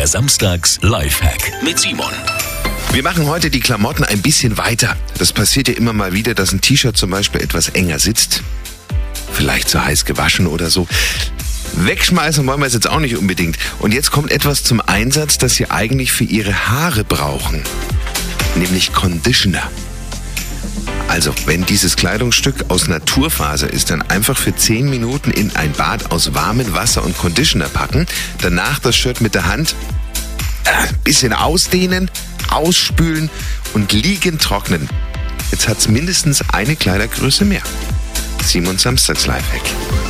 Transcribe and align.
Der 0.00 0.06
Samstags 0.06 0.78
Lifehack 0.80 1.62
mit 1.62 1.78
Simon. 1.78 2.10
Wir 2.92 3.02
machen 3.02 3.26
heute 3.26 3.50
die 3.50 3.60
Klamotten 3.60 4.02
ein 4.02 4.22
bisschen 4.22 4.56
weiter. 4.56 4.96
Das 5.18 5.30
passiert 5.30 5.68
ja 5.68 5.74
immer 5.74 5.92
mal 5.92 6.14
wieder, 6.14 6.32
dass 6.32 6.52
ein 6.52 6.62
T-Shirt 6.62 6.96
zum 6.96 7.10
Beispiel 7.10 7.42
etwas 7.42 7.68
enger 7.68 7.98
sitzt. 7.98 8.42
Vielleicht 9.30 9.68
zu 9.68 9.84
heiß 9.84 10.06
gewaschen 10.06 10.46
oder 10.46 10.70
so. 10.70 10.88
Wegschmeißen 11.74 12.46
wollen 12.46 12.60
wir 12.60 12.66
es 12.66 12.72
jetzt 12.72 12.88
auch 12.88 12.98
nicht 12.98 13.14
unbedingt. 13.18 13.58
Und 13.78 13.92
jetzt 13.92 14.10
kommt 14.10 14.32
etwas 14.32 14.64
zum 14.64 14.80
Einsatz, 14.80 15.36
das 15.36 15.56
Sie 15.56 15.70
eigentlich 15.70 16.12
für 16.12 16.24
Ihre 16.24 16.70
Haare 16.70 17.04
brauchen. 17.04 17.62
Nämlich 18.54 18.94
Conditioner. 18.94 19.70
Also, 21.10 21.34
wenn 21.44 21.66
dieses 21.66 21.96
Kleidungsstück 21.96 22.66
aus 22.68 22.86
Naturfaser 22.86 23.68
ist, 23.68 23.90
dann 23.90 24.00
einfach 24.02 24.38
für 24.38 24.54
10 24.54 24.88
Minuten 24.88 25.32
in 25.32 25.54
ein 25.56 25.72
Bad 25.72 26.12
aus 26.12 26.34
warmem 26.34 26.72
Wasser 26.72 27.04
und 27.04 27.18
Conditioner 27.18 27.68
packen. 27.68 28.06
Danach 28.42 28.78
das 28.78 28.94
Shirt 28.94 29.20
mit 29.20 29.34
der 29.34 29.46
Hand 29.46 29.74
ein 30.66 30.88
äh, 30.88 30.92
bisschen 31.02 31.32
ausdehnen, 31.32 32.08
ausspülen 32.48 33.28
und 33.74 33.92
liegen 33.92 34.38
trocknen. 34.38 34.88
Jetzt 35.50 35.66
hat 35.66 35.78
es 35.78 35.88
mindestens 35.88 36.48
eine 36.52 36.76
Kleidergröße 36.76 37.44
mehr. 37.44 37.62
Simon 38.44 38.78
Samstags 38.78 39.26
Lifehack. 39.26 40.09